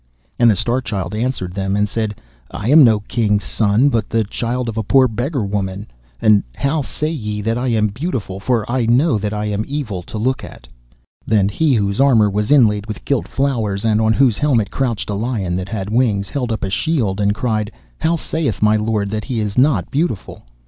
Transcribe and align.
And 0.39 0.49
the 0.49 0.55
Star 0.55 0.81
Child 0.81 1.13
answered 1.13 1.53
them 1.53 1.75
and 1.75 1.87
said, 1.87 2.15
'I 2.49 2.69
am 2.71 2.83
no 2.83 3.01
king's 3.01 3.43
son, 3.43 3.89
but 3.89 4.09
the 4.09 4.23
child 4.23 4.67
of 4.67 4.75
a 4.75 4.81
poor 4.81 5.07
beggar 5.07 5.45
woman. 5.45 5.85
And 6.19 6.41
how 6.55 6.81
say 6.81 7.11
ye 7.11 7.39
that 7.41 7.55
I 7.55 7.67
am 7.67 7.85
beautiful, 7.89 8.39
for 8.39 8.65
I 8.67 8.87
know 8.87 9.19
that 9.19 9.31
I 9.31 9.45
am 9.45 9.63
evil 9.67 10.01
to 10.01 10.17
look 10.17 10.43
at?' 10.43 10.67
Then 11.27 11.49
he, 11.49 11.75
whose 11.75 12.01
armour 12.01 12.31
was 12.31 12.49
inlaid 12.49 12.87
with 12.87 13.05
gilt 13.05 13.27
flowers, 13.27 13.85
and 13.85 14.01
on 14.01 14.13
whose 14.13 14.39
helmet 14.39 14.71
crouched 14.71 15.11
a 15.11 15.13
lion 15.13 15.55
that 15.57 15.69
had 15.69 15.91
wings, 15.91 16.29
held 16.29 16.51
up 16.51 16.63
a 16.63 16.71
shield, 16.71 17.21
and 17.21 17.35
cried, 17.35 17.71
'How 17.99 18.15
saith 18.15 18.59
my 18.59 18.77
lord 18.77 19.11
that 19.11 19.25
he 19.25 19.39
is 19.39 19.55
not 19.55 19.91
beautiful? 19.91 20.41